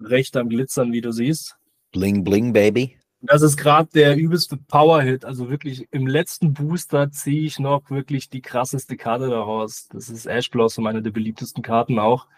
[0.00, 1.56] Recht am Glitzern, wie du siehst.
[1.92, 2.98] Bling, bling, Baby.
[3.20, 5.24] Das ist gerade der übelste Power-Hit.
[5.24, 9.88] Also wirklich im letzten Booster ziehe ich noch wirklich die krasseste Karte daraus.
[9.88, 12.28] Das ist Ash Blossom, eine der beliebtesten Karten auch.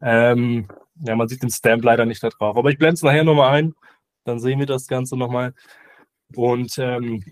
[0.00, 0.68] Ähm,
[1.04, 2.56] ja, man sieht den Stamp leider nicht da drauf.
[2.56, 3.74] Aber ich blende es nachher nochmal ein.
[4.24, 5.54] Dann sehen wir das Ganze nochmal.
[6.34, 7.22] Und ähm,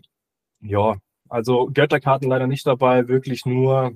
[0.60, 0.96] ja,
[1.28, 3.08] also Götterkarten leider nicht dabei.
[3.08, 3.92] Wirklich nur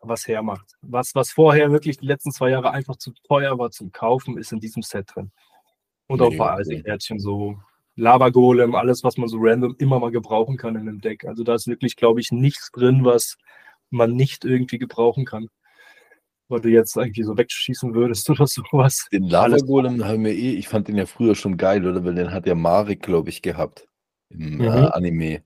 [0.00, 0.74] was hermacht.
[0.82, 4.52] Was, was vorher wirklich die letzten zwei Jahre einfach zu teuer war zum Kaufen, ist
[4.52, 5.32] in diesem Set drin.
[6.06, 7.56] Und auch bei Eisenkärtchen so
[7.96, 11.24] Lava Golem, alles, was man so random immer mal gebrauchen kann in einem Deck.
[11.24, 13.38] Also da ist wirklich, glaube ich, nichts drin, was
[13.90, 15.48] man nicht irgendwie gebrauchen kann.
[16.48, 19.08] Weil du jetzt eigentlich so wegschießen würdest oder sowas.
[19.10, 22.04] Den Lava Golem haben wir eh, ich fand den ja früher schon geil, oder?
[22.04, 23.88] Weil den hat ja Marek, glaube ich, gehabt
[24.28, 24.60] im mhm.
[24.60, 25.42] äh, Anime.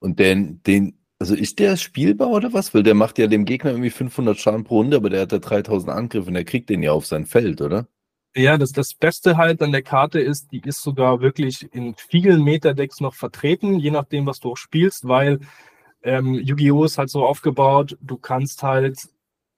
[0.00, 2.74] Und den, den, also ist der spielbar oder was?
[2.74, 5.38] Weil der macht ja dem Gegner irgendwie 500 Schaden pro Runde, aber der hat ja
[5.38, 7.88] 3000 Angriffe und der kriegt den ja auf sein Feld, oder?
[8.36, 12.44] Ja, das, das Beste halt an der Karte ist, die ist sogar wirklich in vielen
[12.44, 15.40] Metadecks noch vertreten, je nachdem, was du auch spielst, weil
[16.02, 16.84] ähm, Yu-Gi-Oh!
[16.84, 19.08] ist halt so aufgebaut, du kannst halt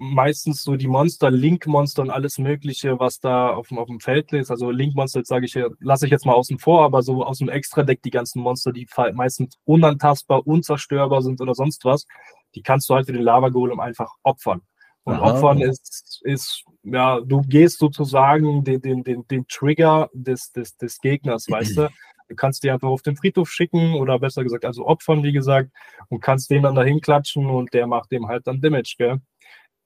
[0.02, 4.32] meistens so die Monster, Link-Monster und alles Mögliche, was da auf dem, auf dem Feld
[4.32, 4.50] ist.
[4.50, 8.00] Also Link-Monster, sage ich, lasse ich jetzt mal außen vor, aber so aus dem Extra-Deck
[8.02, 12.06] die ganzen Monster, die meistens unantastbar, unzerstörbar sind oder sonst was,
[12.54, 14.62] die kannst du halt für den Lava-Golem einfach opfern.
[15.04, 15.32] Und Aha.
[15.32, 20.98] opfern ist, ist, ja, du gehst sozusagen den, den, den, den Trigger des, des, des
[21.00, 21.90] Gegners, weißt du?
[22.28, 25.70] Du kannst die einfach auf den Friedhof schicken oder besser gesagt, also opfern, wie gesagt,
[26.08, 29.20] und kannst den dann dahin klatschen und der macht dem halt dann Damage, gell?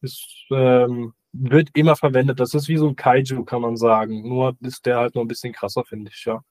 [0.05, 2.39] Ist, ähm, wird immer verwendet.
[2.41, 4.29] Das ist wie so ein Kaiju, kann man sagen.
[4.29, 6.43] Nur ist der halt noch ein bisschen krasser, finde ich, ja.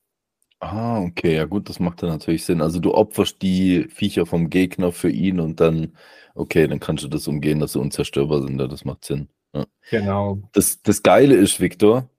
[0.59, 2.61] Ah, okay, ja gut, das macht dann natürlich Sinn.
[2.61, 5.97] Also du opferst die Viecher vom Gegner für ihn und dann,
[6.35, 8.59] okay, dann kannst du das umgehen, dass sie unzerstörbar sind.
[8.59, 9.27] Ja, das macht Sinn.
[9.53, 9.65] Ja.
[9.89, 10.39] Genau.
[10.53, 12.09] Das, das Geile ist, Victor,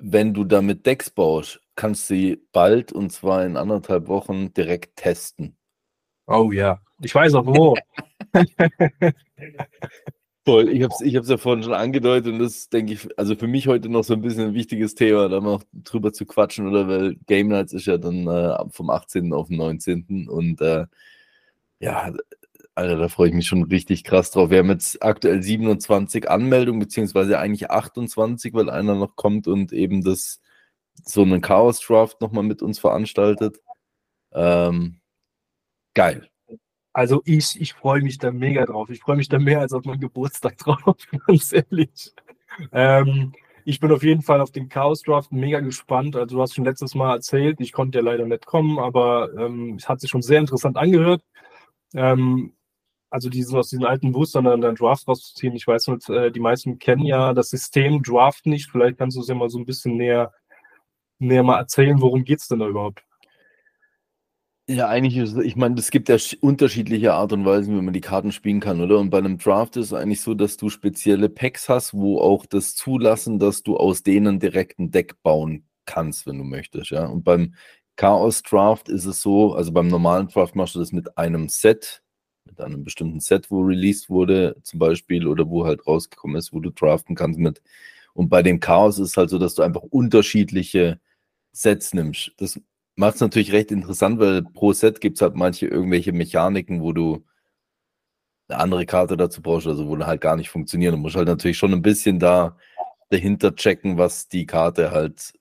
[0.00, 4.96] wenn du damit Decks baust, kannst du sie bald und zwar in anderthalb Wochen direkt
[4.96, 5.56] testen.
[6.30, 7.76] Oh ja, ich weiß auch wo.
[10.46, 13.48] Voll, ich habe es ich ja vorhin schon angedeutet und das denke ich, also für
[13.48, 16.88] mich heute noch so ein bisschen ein wichtiges Thema, da mal drüber zu quatschen, oder
[16.88, 19.32] weil Game Nights ist ja dann äh, vom 18.
[19.32, 20.28] auf den 19.
[20.28, 20.86] und äh,
[21.80, 22.12] ja,
[22.76, 24.50] Alter, da freue ich mich schon richtig krass drauf.
[24.50, 30.02] Wir haben jetzt aktuell 27 Anmeldungen, beziehungsweise eigentlich 28, weil einer noch kommt und eben
[30.02, 30.40] das
[31.04, 33.60] so einen Chaos Draft nochmal mit uns veranstaltet.
[34.32, 35.00] Ähm,
[35.94, 36.28] geil.
[36.92, 38.90] Also ich, ich freue mich da mega drauf.
[38.90, 42.12] Ich freue mich da mehr als auf meinen Geburtstag drauf, ganz ehrlich.
[42.72, 43.32] Ähm,
[43.64, 46.16] ich bin auf jeden Fall auf den Chaos Draft mega gespannt.
[46.16, 49.76] Also du hast schon letztes Mal erzählt, ich konnte ja leider nicht kommen, aber ähm,
[49.76, 51.22] es hat sich schon sehr interessant angehört.
[51.94, 52.54] Ähm,
[53.10, 55.54] also diesen aus diesen alten Boostern dann, dann Draft rauszuziehen.
[55.54, 58.70] Ich weiß nicht, äh, die meisten kennen ja das System Draft nicht.
[58.70, 60.32] Vielleicht kannst du es ja mal so ein bisschen näher,
[61.18, 63.04] näher mal erzählen, worum geht es denn da überhaupt?
[64.72, 68.00] Ja, eigentlich ist ich meine, es gibt ja unterschiedliche Art und Weisen, wie man die
[68.00, 69.00] Karten spielen kann, oder?
[69.00, 72.46] Und bei einem Draft ist es eigentlich so, dass du spezielle Packs hast, wo auch
[72.46, 77.06] das zulassen, dass du aus denen direkt ein Deck bauen kannst, wenn du möchtest, ja.
[77.06, 77.54] Und beim
[77.96, 82.02] Chaos Draft ist es so, also beim normalen Draft machst du das mit einem Set,
[82.44, 86.60] mit einem bestimmten Set, wo released wurde, zum Beispiel, oder wo halt rausgekommen ist, wo
[86.60, 87.60] du draften kannst mit.
[88.14, 91.00] Und bei dem Chaos ist es halt so, dass du einfach unterschiedliche
[91.52, 92.32] Sets nimmst.
[92.38, 92.60] Das
[92.96, 96.92] macht es natürlich recht interessant, weil pro Set gibt es halt manche irgendwelche Mechaniken, wo
[96.92, 97.24] du
[98.48, 100.92] eine andere Karte dazu brauchst, also wo halt gar nicht funktionieren.
[100.92, 102.56] Du musst halt natürlich schon ein bisschen da
[103.10, 105.32] dahinter checken, was die Karte halt,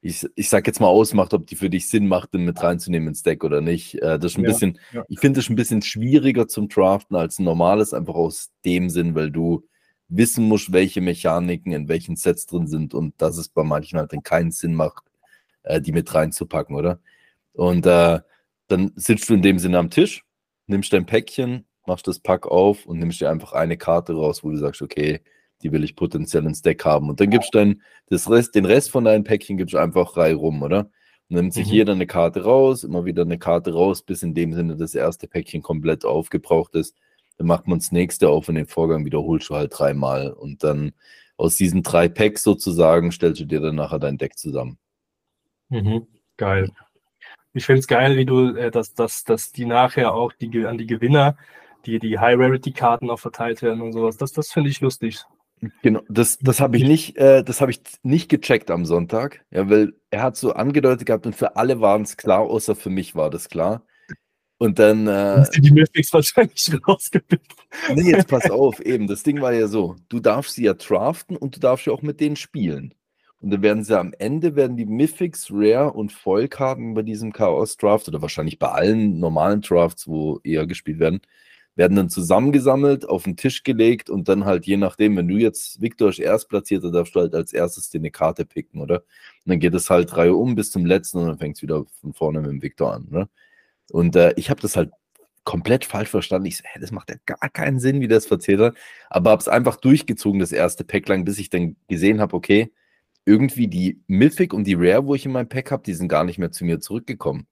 [0.00, 3.08] ich, ich sag jetzt mal ausmacht, ob die für dich Sinn macht, den mit reinzunehmen
[3.08, 3.94] ins Deck oder nicht.
[3.96, 5.04] Äh, das ist ein ja, bisschen, ja.
[5.08, 9.14] ich finde es ein bisschen schwieriger zum Draften als ein normales, einfach aus dem Sinn,
[9.14, 9.66] weil du
[10.08, 14.12] wissen musst, welche Mechaniken in welchen Sets drin sind und dass es bei manchen halt
[14.12, 15.04] dann keinen Sinn macht,
[15.62, 17.00] äh, die mit reinzupacken, oder?
[17.52, 18.20] Und äh,
[18.68, 20.24] dann sitzt du in dem Sinne am Tisch,
[20.66, 24.50] nimmst dein Päckchen, machst das Pack auf und nimmst dir einfach eine Karte raus, wo
[24.50, 25.20] du sagst, okay,
[25.62, 27.08] die will ich potenziell ins Deck haben.
[27.08, 30.12] Und dann gibst du dann das Rest, den Rest von deinen Päckchen gibst du einfach
[30.12, 30.90] frei rum, oder?
[31.28, 31.72] Und nimmt sich mhm.
[31.72, 35.28] jeder eine Karte raus, immer wieder eine Karte raus, bis in dem Sinne das erste
[35.28, 36.96] Päckchen komplett aufgebraucht ist.
[37.38, 40.32] Dann macht man das nächste auf und den Vorgang wiederholst du halt dreimal.
[40.32, 40.92] Und dann
[41.36, 44.78] aus diesen drei Packs sozusagen stellst du dir dann nachher dein Deck zusammen.
[45.72, 46.06] Mhm.
[46.36, 46.70] Geil.
[47.54, 50.78] Ich finde es geil, wie du, äh, dass, dass, dass die nachher auch die, an
[50.78, 51.36] die Gewinner,
[51.86, 54.16] die, die High-Rarity-Karten auch verteilt werden und sowas.
[54.16, 55.22] Das, das finde ich lustig.
[55.82, 59.70] Genau, das, das habe ich nicht, äh, das habe ich nicht gecheckt am Sonntag, ja,
[59.70, 63.14] weil er hat so angedeutet gehabt und für alle waren es klar, außer für mich
[63.14, 63.86] war das klar.
[64.58, 65.06] Und dann.
[65.06, 67.52] Äh, die Mythics wahrscheinlich rausgepickt.
[67.94, 71.36] Nee, jetzt pass auf, eben, das Ding war ja so, du darfst sie ja draften
[71.36, 72.94] und du darfst ja auch mit denen spielen.
[73.42, 78.06] Und dann werden sie am Ende, werden die Mythics, Rare und Foil-Karten bei diesem Chaos-Draft
[78.08, 81.20] oder wahrscheinlich bei allen normalen Drafts, wo eher gespielt werden,
[81.74, 85.80] werden dann zusammengesammelt, auf den Tisch gelegt und dann halt je nachdem, wenn du jetzt
[85.82, 88.98] Victor ist erstplatziert, darfst du halt als erstes dir eine Karte picken, oder?
[88.98, 91.84] Und dann geht es halt Reihe um bis zum letzten und dann fängt es wieder
[92.00, 93.28] von vorne mit dem Victor an, ne?
[93.90, 94.90] Und äh, ich habe das halt
[95.44, 96.46] komplett falsch verstanden.
[96.46, 98.76] Ich so, hä, das macht ja gar keinen Sinn, wie das erzählt hat.
[99.10, 102.72] Aber habe es einfach durchgezogen, das erste Pack lang, bis ich dann gesehen habe, okay,
[103.24, 106.24] irgendwie die Mythic und die Rare, wo ich in meinem Pack habe, die sind gar
[106.24, 107.46] nicht mehr zu mir zurückgekommen.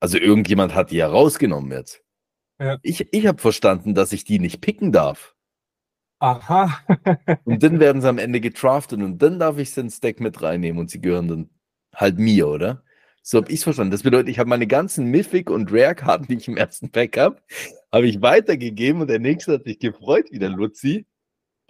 [0.00, 2.02] Also irgendjemand hat die ja rausgenommen jetzt.
[2.58, 2.78] Ja.
[2.82, 5.34] Ich, ich habe verstanden, dass ich die nicht picken darf.
[6.18, 6.78] Aha.
[7.44, 10.42] und dann werden sie am Ende getraftet und dann darf ich sie ins Deck mit
[10.42, 11.50] reinnehmen und sie gehören dann
[11.94, 12.84] halt mir, oder?
[13.22, 13.92] So habe ich es verstanden.
[13.92, 17.40] Das bedeutet, ich habe meine ganzen Mythic und Rare-Karten, die ich im ersten Pack habe,
[17.92, 21.06] habe ich weitergegeben und der nächste hat sich gefreut, wie der Luzi.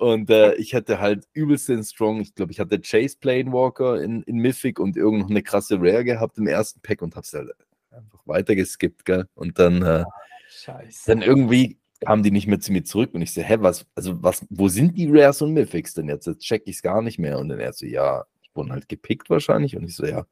[0.03, 2.23] Und äh, ich hatte halt übelst den Strong.
[2.23, 6.03] Ich glaube, ich hatte Chase Planewalker in, in Mythic und irgend noch eine krasse Rare
[6.03, 7.53] gehabt im ersten Pack und hab's halt
[7.93, 9.29] einfach weitergeskippt, gell?
[9.35, 10.05] Und dann, äh,
[10.49, 11.05] Scheiße.
[11.07, 14.21] dann irgendwie kamen die nicht mehr zu mir zurück und ich so, hä, was, also
[14.21, 16.27] was, wo sind die Rares und Mythics denn jetzt?
[16.27, 17.39] Jetzt check ich es gar nicht mehr.
[17.39, 19.77] Und dann er so, ja, ich wurde halt gepickt wahrscheinlich.
[19.77, 20.27] Und ich so, ja,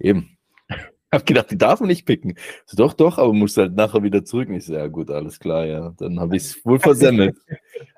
[0.00, 0.36] eben
[1.12, 2.34] habe gedacht, die darf man nicht picken.
[2.64, 4.48] So, doch, doch, aber muss halt nachher wieder zurück.
[4.48, 5.94] Und ich so, ja gut, alles klar, ja.
[5.98, 7.36] Dann habe ich es wohl versemmelt.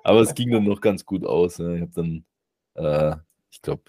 [0.03, 1.59] aber es ging dann noch ganz gut aus.
[1.59, 1.73] Ja.
[1.75, 2.25] Ich habe dann,
[2.75, 3.17] äh,
[3.51, 3.83] ich glaube,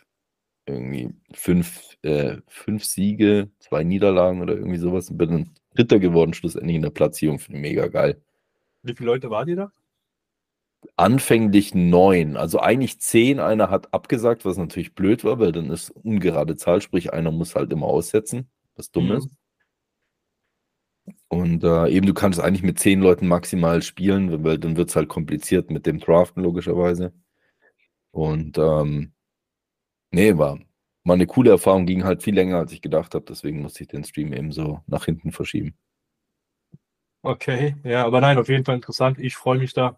[0.68, 6.34] irgendwie fünf, äh, fünf Siege, zwei Niederlagen oder irgendwie sowas und bin dann Dritter geworden,
[6.34, 7.40] schlussendlich in der Platzierung.
[7.40, 8.22] Finde ich mega geil.
[8.84, 9.72] Wie viele Leute waren die da?
[10.98, 13.40] Anfänglich neun, also eigentlich zehn.
[13.40, 17.56] Einer hat abgesagt, was natürlich blöd war, weil dann ist ungerade Zahl, sprich einer muss
[17.56, 19.16] halt immer aussetzen was dumm mhm.
[19.16, 19.30] ist.
[21.28, 24.96] Und äh, eben, du kannst eigentlich mit zehn Leuten maximal spielen, weil dann wird es
[24.96, 27.14] halt kompliziert mit dem Draften, logischerweise.
[28.12, 29.14] Und ähm,
[30.12, 30.60] nee, war,
[31.04, 33.90] war eine coole Erfahrung, ging halt viel länger, als ich gedacht habe, deswegen musste ich
[33.90, 35.78] den Stream eben so nach hinten verschieben.
[37.22, 39.20] Okay, ja, aber nein, auf jeden Fall interessant.
[39.20, 39.98] Ich freue mich da,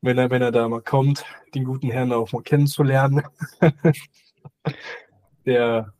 [0.00, 1.24] wenn er, wenn er da mal kommt,
[1.54, 3.22] den guten Herrn auch mal kennenzulernen.
[5.46, 5.92] der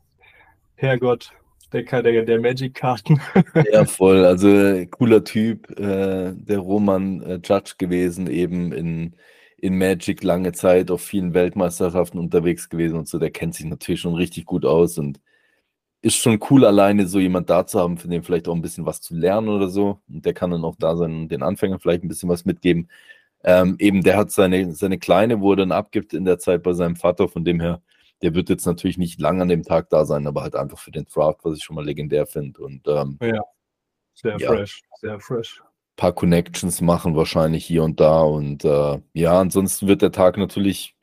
[0.74, 1.32] Herrgott
[1.72, 3.20] der, der, der Magic-Karten.
[3.72, 4.24] ja, voll.
[4.24, 9.16] Also cooler Typ, äh, der Roman äh, Judge gewesen, eben in,
[9.58, 13.18] in Magic lange Zeit auf vielen Weltmeisterschaften unterwegs gewesen und so.
[13.18, 15.20] Der kennt sich natürlich schon richtig gut aus und
[16.02, 18.86] ist schon cool, alleine so jemand da zu haben, für den vielleicht auch ein bisschen
[18.86, 20.00] was zu lernen oder so.
[20.08, 22.88] Und der kann dann auch da sein, den Anfängern vielleicht ein bisschen was mitgeben.
[23.44, 26.74] Ähm, eben, der hat seine, seine Kleine, wo er dann abgibt in der Zeit bei
[26.74, 27.82] seinem Vater, von dem her
[28.22, 30.90] der wird jetzt natürlich nicht lang an dem Tag da sein, aber halt einfach für
[30.90, 32.62] den Draft, was ich schon mal legendär finde.
[32.62, 33.42] Und ähm, ja,
[34.14, 34.48] sehr ja.
[34.48, 35.62] fresh, sehr fresh.
[35.96, 38.22] paar Connections machen, wahrscheinlich hier und da.
[38.22, 40.95] Und äh, ja, ansonsten wird der Tag natürlich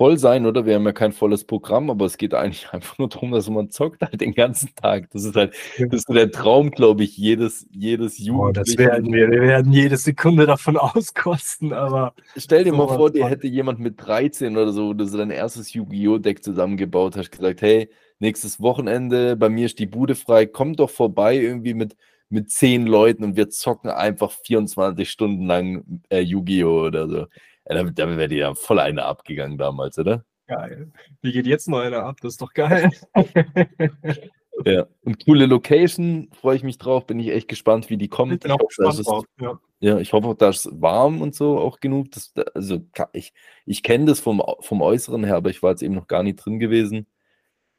[0.00, 0.64] voll sein, oder?
[0.64, 3.68] Wir haben ja kein volles Programm, aber es geht eigentlich einfach nur darum, dass man
[3.68, 5.10] zockt halt den ganzen Tag.
[5.10, 8.48] Das ist halt, das ist der Traum, glaube ich, jedes, jedes Jugendlichen.
[8.48, 9.30] Oh, das werden wir.
[9.30, 12.14] Wir werden jede Sekunde davon auskosten, aber.
[12.34, 15.74] Stell dir mal vor, dir hätte jemand mit 13 oder so, wo du dein erstes
[15.74, 16.16] Yu-Gi-Oh!
[16.16, 20.88] Deck zusammengebaut hast, gesagt, hey, nächstes Wochenende, bei mir ist die Bude frei, komm doch
[20.88, 21.94] vorbei irgendwie mit,
[22.30, 26.86] mit zehn Leuten und wir zocken einfach 24 Stunden lang äh, Yu-Gi-Oh!
[26.86, 27.26] oder so.
[27.70, 30.24] Ja, da, da wäre dir ja voll eine abgegangen damals, oder?
[30.48, 30.90] Geil.
[31.22, 32.16] Wie geht jetzt noch eine ab?
[32.20, 32.90] Das ist doch geil.
[34.64, 38.32] ja, und coole Location, freue ich mich drauf, bin ich echt gespannt, wie die kommt.
[38.32, 39.60] Ich bin auch gespannt ist, drauf, ja.
[39.78, 39.98] ja.
[39.98, 42.10] ich hoffe dass es warm und so auch genug.
[42.10, 42.80] Das, also
[43.12, 43.32] ich,
[43.64, 46.44] ich kenne das vom, vom Äußeren her, aber ich war jetzt eben noch gar nicht
[46.44, 47.06] drin gewesen.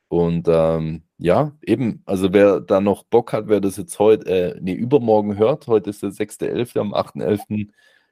[0.07, 4.59] Und ähm, ja, eben, also wer da noch Bock hat, wer das jetzt heute, äh,
[4.61, 7.69] nee, übermorgen hört, heute ist der 6.11., am 8.11.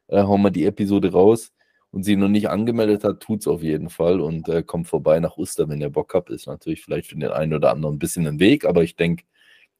[0.07, 1.53] Äh, hauen wir die Episode raus
[1.91, 5.19] und sie noch nicht angemeldet hat, tut es auf jeden Fall und äh, kommt vorbei
[5.19, 6.29] nach Uster, wenn ihr Bock habt.
[6.29, 9.23] Ist natürlich vielleicht für den einen oder anderen ein bisschen ein Weg, aber ich denke,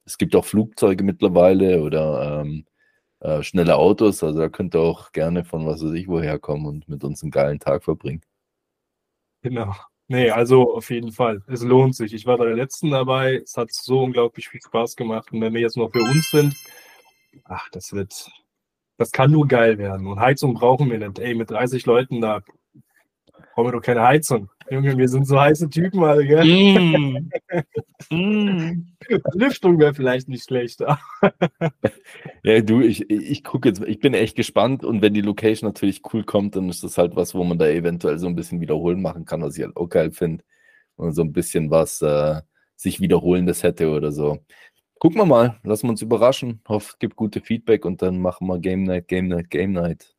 [0.04, 2.66] es gibt auch Flugzeuge mittlerweile oder ähm,
[3.20, 4.22] äh, schnelle Autos.
[4.22, 7.22] Also da könnt ihr auch gerne von was weiß ich woher kommen und mit uns
[7.22, 8.22] einen geilen Tag verbringen.
[9.42, 9.74] Genau.
[10.08, 11.40] Nee, also auf jeden Fall.
[11.46, 12.12] Es lohnt sich.
[12.12, 13.36] Ich war bei der letzten dabei.
[13.36, 15.30] Es hat so unglaublich viel Spaß gemacht.
[15.30, 16.56] Und wenn wir jetzt noch für uns sind,
[17.44, 18.28] ach, das wird,
[19.00, 20.06] das kann nur geil werden.
[20.06, 21.18] Und Heizung brauchen wir nicht.
[21.18, 22.42] Ey, mit 30 Leuten da
[23.54, 24.50] brauchen wir doch keine Heizung.
[24.70, 26.44] Junge, wir sind so heiße Typen alle, gell?
[26.44, 27.30] Mm.
[28.10, 28.86] mm.
[29.32, 31.00] Lüftung wäre vielleicht nicht schlechter.
[32.42, 36.02] ja, du, ich, ich gucke jetzt, ich bin echt gespannt und wenn die Location natürlich
[36.12, 39.00] cool kommt, dann ist das halt was, wo man da eventuell so ein bisschen wiederholen
[39.00, 40.44] machen kann, was ich halt auch geil finde.
[40.96, 42.42] Und so ein bisschen was äh,
[42.76, 44.40] sich wiederholendes hätte oder so.
[45.00, 46.60] Gucken wir mal, lassen wir uns überraschen.
[46.68, 50.14] Hoffe, es gibt gute Feedback und dann machen wir Game Night, Game Night, Game Night.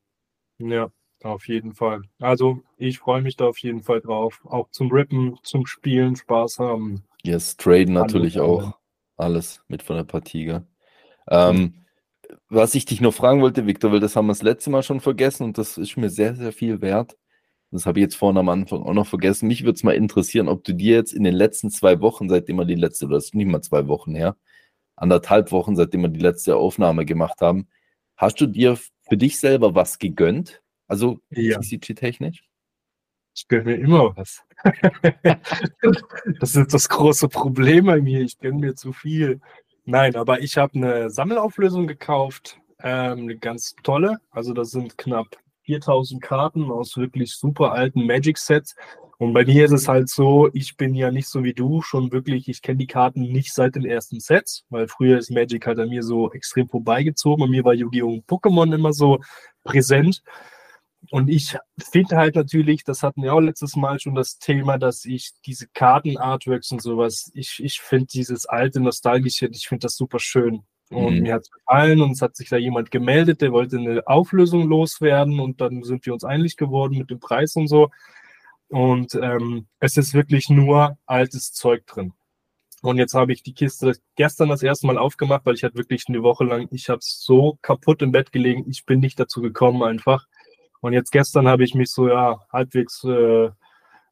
[0.57, 0.91] Ja,
[1.21, 2.01] auf jeden Fall.
[2.19, 4.41] Also, ich freue mich da auf jeden Fall drauf.
[4.43, 7.03] Auch zum Rippen, zum Spielen, Spaß haben.
[7.21, 8.73] Yes, traden natürlich auch.
[9.17, 10.61] Alles mit von der Partie.
[11.29, 11.85] Ähm,
[12.49, 14.99] was ich dich noch fragen wollte, Victor, weil das haben wir das letzte Mal schon
[14.99, 17.15] vergessen und das ist mir sehr, sehr viel wert.
[17.69, 19.47] Das habe ich jetzt vorhin am Anfang auch noch vergessen.
[19.47, 22.55] Mich würde es mal interessieren, ob du dir jetzt in den letzten zwei Wochen, seitdem
[22.55, 24.35] wir die letzte, oder das ist nicht mal zwei Wochen her,
[25.01, 27.67] anderthalb Wochen, seitdem wir die letzte Aufnahme gemacht haben.
[28.15, 28.77] Hast du dir
[29.09, 30.61] für dich selber was gegönnt?
[30.87, 31.59] Also ja.
[31.59, 32.43] TCG-technisch?
[33.33, 34.43] Ich gönne mir immer was.
[36.39, 38.21] das ist das große Problem bei mir.
[38.21, 39.39] Ich gönne mir zu viel.
[39.85, 42.59] Nein, aber ich habe eine Sammelauflösung gekauft.
[42.83, 44.19] Ähm, eine ganz tolle.
[44.29, 48.75] Also das sind knapp 4000 Karten aus wirklich super alten Magic-Sets.
[49.21, 52.11] Und bei mir ist es halt so, ich bin ja nicht so wie du, schon
[52.11, 55.77] wirklich, ich kenne die Karten nicht seit den ersten Sets, weil früher ist Magic halt
[55.77, 58.13] an mir so extrem vorbeigezogen und mir war Yu-Gi-Oh!
[58.13, 59.19] und Pokémon immer so
[59.63, 60.23] präsent.
[61.11, 61.55] Und ich
[61.91, 65.67] finde halt natürlich, das hatten wir auch letztes Mal schon das Thema, dass ich diese
[65.67, 70.63] Karten-Artworks und sowas, ich, ich finde dieses alte, nostalgische, ich finde das super schön.
[70.89, 71.21] Und mhm.
[71.21, 74.67] mir hat es gefallen und es hat sich da jemand gemeldet, der wollte eine Auflösung
[74.67, 77.91] loswerden und dann sind wir uns einig geworden mit dem Preis und so.
[78.71, 82.13] Und ähm, es ist wirklich nur altes Zeug drin.
[82.81, 86.05] Und jetzt habe ich die Kiste gestern das erste Mal aufgemacht, weil ich hatte wirklich
[86.07, 89.83] eine Woche lang, ich habe so kaputt im Bett gelegen, ich bin nicht dazu gekommen
[89.83, 90.25] einfach.
[90.79, 93.49] Und jetzt gestern habe ich mich so ja halbwegs äh,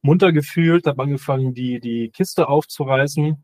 [0.02, 3.42] munter gefühlt, habe angefangen, die, die Kiste aufzureißen.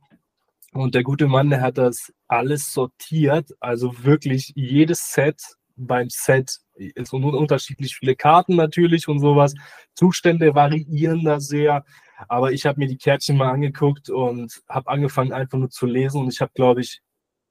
[0.74, 5.42] Und der gute Mann, der hat das alles sortiert, also wirklich jedes Set
[5.78, 6.60] beim Set
[6.96, 9.54] es sind unterschiedlich viele Karten natürlich und sowas.
[9.94, 11.86] Zustände variieren da sehr.
[12.28, 16.22] Aber ich habe mir die Kärtchen mal angeguckt und habe angefangen einfach nur zu lesen.
[16.22, 17.02] Und ich habe, glaube ich,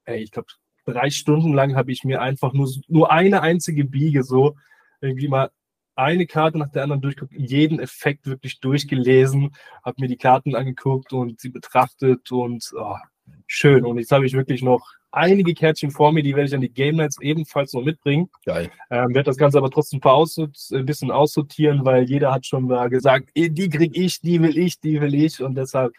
[0.05, 0.47] ey, ich glaube,
[0.85, 4.55] drei Stunden lang habe ich mir einfach nur, nur eine einzige Biege so
[5.01, 5.51] irgendwie mal
[5.95, 11.13] eine Karte nach der anderen durchgeguckt, jeden Effekt wirklich durchgelesen, habe mir die Karten angeguckt
[11.13, 12.97] und sie betrachtet und oh,
[13.47, 13.85] schön.
[13.85, 14.85] Und jetzt habe ich wirklich noch
[15.15, 18.29] einige Kärtchen vor mir, die werde ich an die Game Nights ebenfalls noch mitbringen.
[18.45, 18.69] Geil.
[18.89, 23.29] Ähm, werde das Ganze aber trotzdem ein bisschen aussortieren, weil jeder hat schon mal gesagt,
[23.35, 25.93] eh, die krieg ich, die will ich, die will ich und deshalb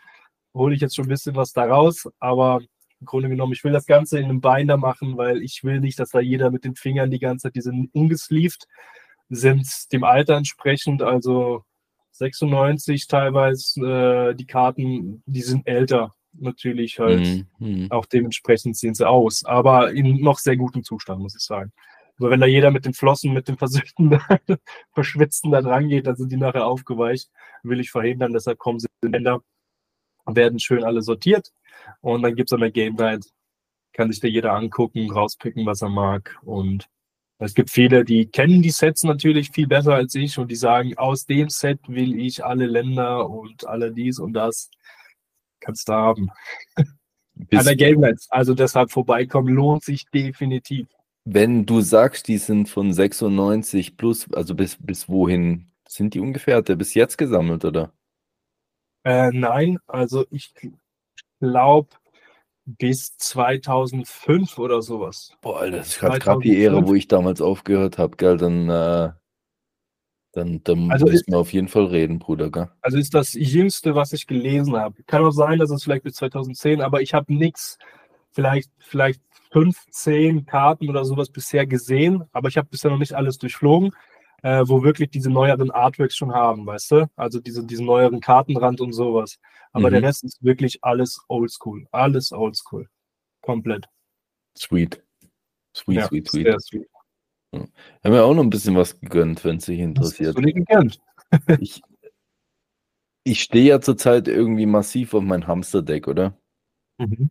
[0.55, 2.61] hole ich jetzt schon ein bisschen was da raus, aber
[3.01, 5.99] im Grunde genommen, ich will das Ganze in einem Binder machen, weil ich will nicht,
[5.99, 8.67] dass da jeder mit den Fingern die ganze Zeit, die sind ungesleeved,
[9.29, 11.63] sind dem Alter entsprechend, also
[12.13, 17.87] 96 teilweise, äh, die Karten, die sind älter natürlich halt mhm.
[17.91, 21.73] auch dementsprechend sehen sie aus, aber in noch sehr gutem Zustand, muss ich sagen.
[22.19, 24.19] Aber wenn da jeder mit den Flossen, mit dem Versüchten,
[24.95, 27.31] Verschwitzten da dran geht, dann sind die nachher aufgeweicht.
[27.63, 29.43] Will ich verhindern, deshalb kommen sie in Länder,
[30.27, 31.53] werden schön alle sortiert
[32.01, 33.27] und dann gibt es an der Game Night,
[33.93, 36.89] kann sich da jeder angucken, rauspicken, was er mag und
[37.39, 40.97] Es gibt viele, die kennen die Sets natürlich viel besser als ich und die sagen,
[40.97, 44.71] aus dem Set will ich alle Länder und alle dies und das.
[45.61, 46.31] Kannst du haben.
[47.35, 48.29] Bis, An der Game Nights.
[48.31, 50.89] Also deshalb vorbeikommen lohnt sich definitiv.
[51.25, 56.57] Wenn du sagst, die sind von 96 plus, also bis, bis wohin sind die ungefähr?
[56.57, 57.93] Hat der bis jetzt gesammelt, oder?
[59.05, 60.55] Äh, nein, also ich
[61.41, 61.91] glaube
[62.65, 65.33] bis 2005 oder sowas.
[65.41, 68.37] Boah, Alter, das ist gerade die Ära, wo ich damals aufgehört habe, gell?
[68.37, 69.13] Dann, äh,
[70.37, 72.69] dann, dann also müssen wir auf jeden Fall reden, Bruder, gell?
[72.83, 75.03] Also ist das Jüngste, was ich gelesen habe.
[75.05, 77.79] Kann auch sein, dass es vielleicht bis 2010, aber ich habe nichts,
[78.33, 79.23] vielleicht, vielleicht
[79.53, 83.93] 15 Karten oder sowas bisher gesehen, aber ich habe bisher noch nicht alles durchflogen,
[84.43, 87.11] äh, wo wirklich diese neueren Artworks schon haben, weißt du?
[87.17, 89.39] Also diese, diesen neueren Kartenrand und sowas.
[89.73, 89.95] Aber mhm.
[89.95, 91.87] der Rest ist wirklich alles oldschool.
[91.93, 92.89] Alles oldschool.
[93.41, 93.87] Komplett.
[94.59, 95.03] Sweet.
[95.75, 96.61] Sweet, ja, sweet, sweet.
[96.61, 96.89] sweet.
[98.05, 100.37] Haben wir auch noch ein bisschen was gegönnt, wenn es dich interessiert.
[100.37, 100.99] Was du gegönnt?
[101.61, 101.83] ich
[103.25, 106.39] ich stehe ja zurzeit irgendwie massiv auf mein Hamster-Deck, oder?
[106.99, 107.31] Mhm.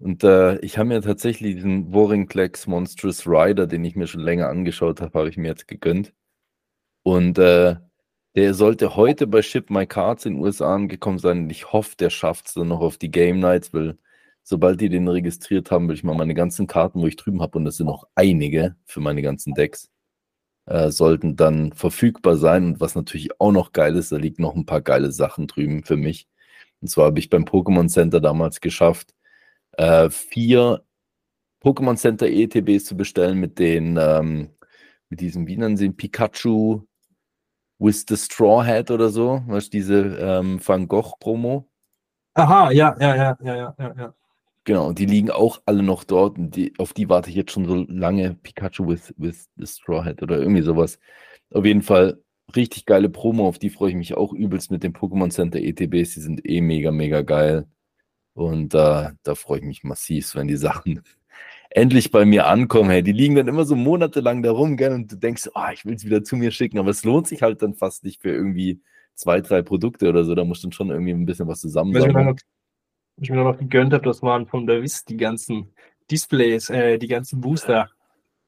[0.00, 4.48] Und äh, ich habe mir tatsächlich diesen Warringclax Monstrous Rider, den ich mir schon länger
[4.48, 6.12] angeschaut habe, habe ich mir jetzt gegönnt.
[7.04, 7.76] Und äh,
[8.34, 11.44] der sollte heute bei Ship My Cards in den USA angekommen sein.
[11.44, 13.98] Und ich hoffe, der schafft es dann noch auf die Game Nights, weil
[14.50, 17.56] sobald die den registriert haben, will ich mal meine ganzen Karten, wo ich drüben habe,
[17.56, 19.90] und das sind noch einige für meine ganzen Decks,
[20.66, 22.64] äh, sollten dann verfügbar sein.
[22.64, 25.84] Und was natürlich auch noch geil ist, da liegen noch ein paar geile Sachen drüben
[25.84, 26.26] für mich.
[26.80, 29.14] Und zwar habe ich beim Pokémon Center damals geschafft,
[29.78, 30.82] äh, vier
[31.62, 34.50] Pokémon Center ETBs zu bestellen mit den, ähm,
[35.10, 36.82] mit diesem, wie nennen sie ihn, Pikachu
[37.78, 41.68] with the Straw Hat oder so, was diese ähm, Van Gogh Promo.
[42.34, 44.14] Aha, ja, ja, ja, ja, ja, ja.
[44.70, 47.50] Genau, und die liegen auch alle noch dort und die, auf die warte ich jetzt
[47.50, 48.36] schon so lange.
[48.40, 51.00] Pikachu with, with the Straw Hat oder irgendwie sowas.
[51.52, 52.22] Auf jeden Fall
[52.54, 56.14] richtig geile Promo, auf die freue ich mich auch übelst mit den Pokémon Center ETBs.
[56.14, 57.66] Die sind eh mega, mega geil.
[58.34, 61.02] Und äh, da freue ich mich massiv, wenn die Sachen
[61.70, 62.90] endlich bei mir ankommen.
[62.90, 64.92] Hey, die liegen dann immer so monatelang da rum, gell?
[64.92, 67.42] Und du denkst, oh, ich will es wieder zu mir schicken, aber es lohnt sich
[67.42, 68.80] halt dann fast nicht für irgendwie
[69.16, 70.36] zwei, drei Produkte oder so.
[70.36, 71.92] Da musst du dann schon irgendwie ein bisschen was zusammen
[73.20, 75.74] Was ich mir noch gegönnt habe, das waren von der Wiss die ganzen
[76.10, 77.90] Displays, äh, die ganzen Booster.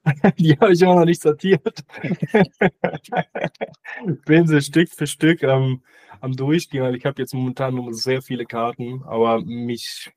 [0.39, 1.85] die habe ich immer noch nicht sortiert.
[4.25, 5.83] Bin sie Stück für Stück am,
[6.23, 10.11] am Durchgehen, weil ich habe jetzt momentan nur sehr viele Karten, aber mich,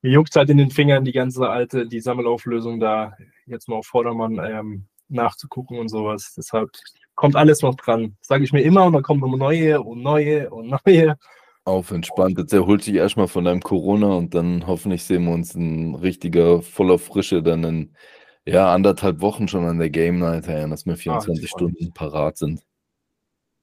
[0.00, 3.86] mir juckt halt in den Fingern die ganze alte, die Sammelauflösung da jetzt mal auf
[3.86, 6.32] Vordermann ähm, nachzugucken und sowas.
[6.34, 6.70] Deshalb
[7.14, 8.16] kommt alles noch dran.
[8.22, 11.18] Sage ich mir immer und dann kommen immer neue und neue und neue.
[11.66, 12.38] Auf entspannt.
[12.38, 16.62] Jetzt erholt dich erstmal von deinem Corona und dann hoffentlich sehen wir uns ein richtiger,
[16.62, 17.96] voller Frische dann in
[18.46, 22.38] ja, anderthalb Wochen schon an der Game Night, ja, dass wir 24 Ach, Stunden parat
[22.38, 22.62] sind.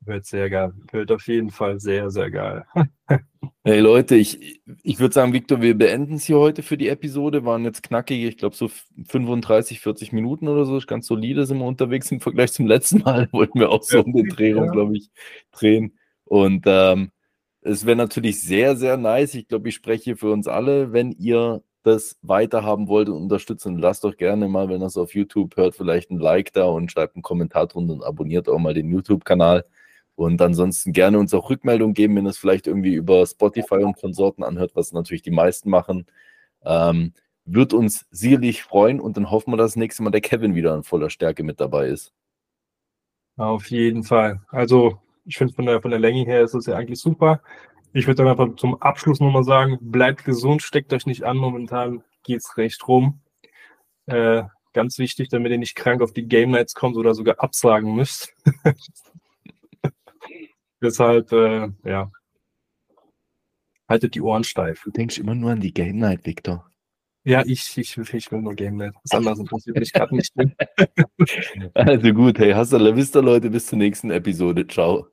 [0.01, 0.73] Wird sehr geil.
[0.91, 2.65] Wird auf jeden Fall sehr, sehr geil.
[3.63, 7.45] hey Leute, ich, ich würde sagen, Victor, wir beenden es hier heute für die Episode.
[7.45, 8.69] Waren jetzt knackige, ich glaube so
[9.07, 10.77] 35, 40 Minuten oder so.
[10.85, 13.29] Ganz solide sind wir unterwegs im Vergleich zum letzten Mal.
[13.31, 15.09] Wollten wir auch so um den Dreh rum, glaube ich,
[15.53, 15.97] drehen.
[16.25, 17.11] Und ähm,
[17.63, 19.35] es wäre natürlich sehr, sehr nice.
[19.35, 24.03] Ich glaube, ich spreche für uns alle, wenn ihr das weiterhaben wollt und unterstützt, lasst
[24.03, 27.15] doch gerne mal, wenn ihr es auf YouTube hört, vielleicht ein Like da und schreibt
[27.15, 29.65] einen Kommentar drunter und abonniert auch mal den YouTube-Kanal.
[30.15, 34.43] Und ansonsten gerne uns auch Rückmeldung geben, wenn es vielleicht irgendwie über Spotify und Konsorten
[34.43, 36.05] anhört, was natürlich die meisten machen.
[36.63, 37.13] Ähm,
[37.45, 40.75] wird uns sicherlich freuen und dann hoffen wir, dass das nächste Mal der Kevin wieder
[40.75, 42.13] in voller Stärke mit dabei ist.
[43.35, 44.41] Auf jeden Fall.
[44.49, 47.41] Also ich finde von der, von der Länge her ist es ja eigentlich super.
[47.93, 51.37] Ich würde dann einfach zum Abschluss nochmal sagen, bleibt gesund, steckt euch nicht an.
[51.37, 53.21] Momentan geht es recht rum.
[54.07, 57.95] Äh, ganz wichtig, damit ihr nicht krank auf die Game Nights kommt oder sogar absagen
[57.95, 58.33] müsst.
[60.81, 62.11] Deshalb, äh, ja,
[63.87, 64.81] haltet die Ohren steif.
[64.83, 66.69] Du denkst immer nur an die Game Night, Victor.
[67.25, 68.93] Ja, ich, ich, ich will nur Game Night.
[69.03, 70.33] Das andere interessiert mich gerade nicht.
[71.73, 73.49] also gut, hey, hast du la vista, Leute.
[73.49, 74.67] Bis zur nächsten Episode.
[74.67, 75.12] Ciao.